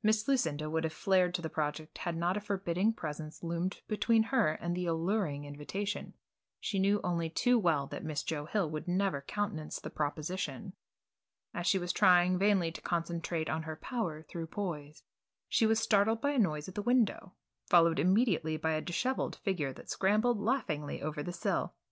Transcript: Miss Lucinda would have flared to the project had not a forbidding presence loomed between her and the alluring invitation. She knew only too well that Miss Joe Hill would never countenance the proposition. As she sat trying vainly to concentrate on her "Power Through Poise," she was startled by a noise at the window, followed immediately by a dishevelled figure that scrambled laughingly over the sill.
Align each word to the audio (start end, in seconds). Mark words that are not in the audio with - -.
Miss 0.00 0.28
Lucinda 0.28 0.70
would 0.70 0.84
have 0.84 0.92
flared 0.92 1.34
to 1.34 1.42
the 1.42 1.48
project 1.50 1.98
had 1.98 2.16
not 2.16 2.36
a 2.36 2.40
forbidding 2.40 2.92
presence 2.92 3.42
loomed 3.42 3.80
between 3.88 4.22
her 4.30 4.52
and 4.52 4.76
the 4.76 4.86
alluring 4.86 5.44
invitation. 5.44 6.14
She 6.60 6.78
knew 6.78 7.00
only 7.02 7.28
too 7.28 7.58
well 7.58 7.88
that 7.88 8.04
Miss 8.04 8.22
Joe 8.22 8.44
Hill 8.44 8.70
would 8.70 8.86
never 8.86 9.22
countenance 9.22 9.80
the 9.80 9.90
proposition. 9.90 10.74
As 11.52 11.66
she 11.66 11.80
sat 11.80 11.90
trying 11.96 12.38
vainly 12.38 12.70
to 12.70 12.80
concentrate 12.80 13.50
on 13.50 13.64
her 13.64 13.74
"Power 13.74 14.22
Through 14.22 14.46
Poise," 14.46 15.02
she 15.48 15.66
was 15.66 15.80
startled 15.80 16.20
by 16.20 16.30
a 16.30 16.38
noise 16.38 16.68
at 16.68 16.76
the 16.76 16.80
window, 16.82 17.32
followed 17.64 17.98
immediately 17.98 18.56
by 18.56 18.74
a 18.74 18.80
dishevelled 18.80 19.34
figure 19.34 19.72
that 19.72 19.90
scrambled 19.90 20.38
laughingly 20.38 21.02
over 21.02 21.24
the 21.24 21.32
sill. 21.32 21.74